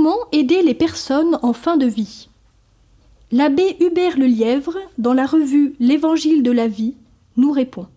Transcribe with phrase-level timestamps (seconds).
[0.00, 2.28] Comment aider les personnes en fin de vie?
[3.32, 6.94] L'abbé Hubert Lelièvre, dans la revue L'Évangile de la vie,
[7.36, 7.88] nous répond.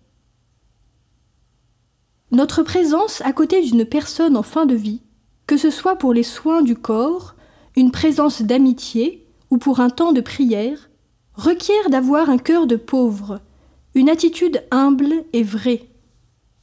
[2.32, 5.02] Notre présence à côté d'une personne en fin de vie,
[5.46, 7.36] que ce soit pour les soins du corps,
[7.76, 10.90] une présence d'amitié ou pour un temps de prière,
[11.36, 13.42] requiert d'avoir un cœur de pauvre,
[13.94, 15.86] une attitude humble et vraie.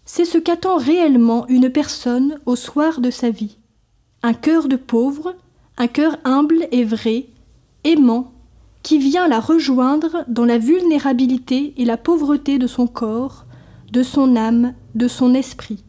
[0.05, 3.56] C'est ce qu'attend réellement une personne au soir de sa vie.
[4.22, 5.34] Un cœur de pauvre,
[5.77, 7.27] un cœur humble et vrai,
[7.84, 8.32] aimant,
[8.82, 13.44] qui vient la rejoindre dans la vulnérabilité et la pauvreté de son corps,
[13.92, 15.84] de son âme, de son esprit.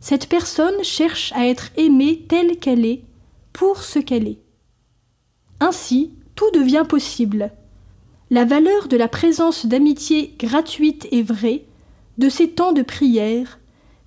[0.00, 3.04] Cette personne cherche à être aimée telle qu'elle est,
[3.54, 4.40] pour ce qu'elle est.
[5.60, 7.52] Ainsi, tout devient possible.
[8.30, 11.64] La valeur de la présence d'amitié gratuite et vraie,
[12.18, 13.58] de ces temps de prière,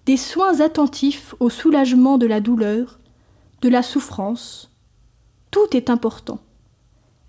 [0.05, 2.99] des soins attentifs au soulagement de la douleur,
[3.67, 4.71] la souffrance,
[5.51, 6.39] tout est important.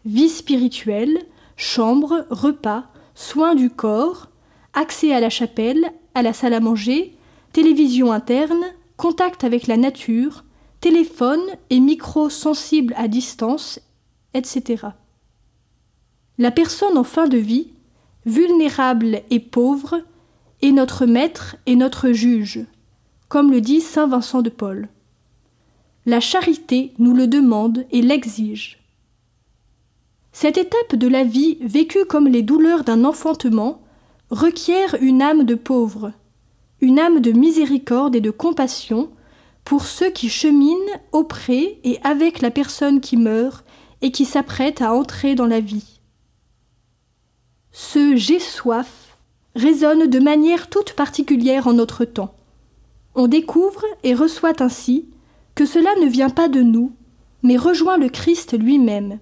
[0.05, 4.29] Vie spirituelle, chambre, repas, soins du corps,
[4.75, 7.17] accès à la chapelle, à la salle à manger,
[7.53, 8.65] télévision interne,
[8.97, 10.45] contact avec la nature,
[10.81, 13.81] téléphone et micro sensibles à distance,
[14.35, 14.87] etc.
[16.39, 17.73] La personne en fin de vie,
[18.27, 20.01] vulnérable et pauvre,
[20.63, 22.65] est notre maître et notre juge,
[23.29, 24.89] comme le dit saint Vincent de Paul.
[26.09, 28.79] La charité nous le demande et l'exige.
[30.33, 33.83] Cette étape de la vie vécue comme les douleurs d'un enfantement
[34.31, 36.13] requiert une âme de pauvre,
[36.81, 39.11] une âme de miséricorde et de compassion
[39.65, 43.63] pour ceux qui cheminent auprès et avec la personne qui meurt
[44.01, 46.01] et qui s'apprête à entrer dans la vie.
[47.71, 49.19] Ce j'ai soif
[49.55, 52.35] résonne de manière toute particulière en notre temps.
[53.15, 55.05] On découvre et reçoit ainsi
[55.59, 56.93] que cela ne vient pas de nous,
[57.43, 59.19] mais rejoint le Christ lui-même.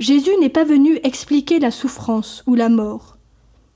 [0.00, 3.18] Jésus n'est pas venu expliquer la souffrance ou la mort.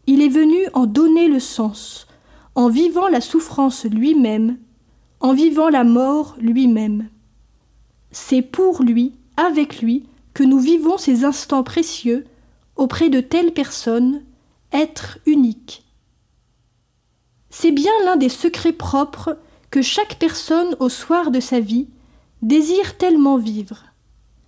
[0.09, 2.09] Il est venu en donner le sens,
[2.57, 4.59] en vivant la souffrance lui-même,
[5.21, 7.11] en vivant la mort lui-même.
[8.11, 12.25] C'est pour lui, avec lui, que nous vivons ces instants précieux
[12.75, 14.25] auprès de telles personnes,
[14.73, 15.85] êtres uniques.
[17.51, 19.39] C'est bien l'un des secrets propres
[19.79, 21.87] que chaque personne au soir de sa vie
[22.43, 23.85] désire tellement vivre.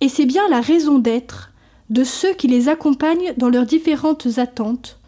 [0.01, 1.53] Et c'est bien la raison d'être
[1.89, 4.99] de ceux qui les accompagnent dans leurs différentes attentes,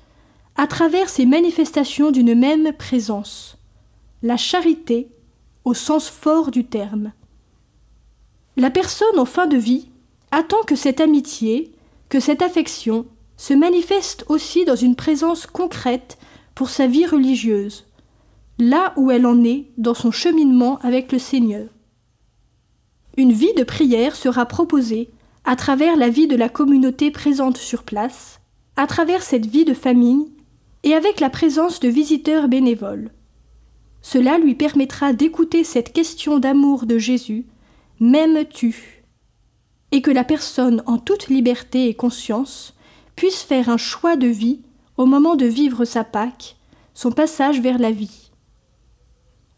[0.55, 3.57] à travers ces manifestations d'une même présence,
[4.21, 5.09] la charité
[5.65, 7.11] au sens fort du terme.
[8.55, 9.89] La personne en fin de vie
[10.31, 11.73] attend que cette amitié,
[12.07, 16.17] que cette affection se manifeste aussi dans une présence concrète
[16.55, 17.83] pour sa vie religieuse,
[18.59, 21.67] là où elle en est dans son cheminement avec le Seigneur.
[23.17, 25.09] Une vie de prière sera proposée
[25.45, 28.39] à travers la vie de la communauté présente sur place,
[28.75, 30.31] à travers cette vie de famille
[30.83, 33.11] et avec la présence de visiteurs bénévoles.
[34.01, 37.45] Cela lui permettra d'écouter cette question d'amour de Jésus
[37.99, 39.03] M'aimes-tu
[39.91, 42.73] et que la personne en toute liberté et conscience
[43.15, 44.61] puisse faire un choix de vie
[44.97, 46.57] au moment de vivre sa Pâque,
[46.93, 48.22] son passage vers la vie.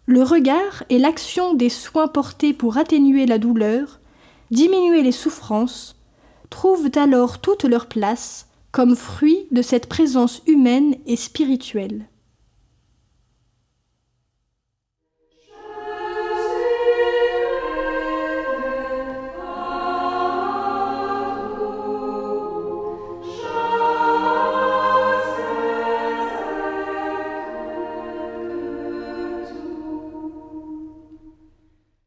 [0.08, 4.00] Le regard et l'action des soins portés pour atténuer la douleur,
[4.52, 5.96] diminuer les souffrances,
[6.50, 12.06] trouvent alors toute leur place comme fruit de cette présence humaine et spirituelle.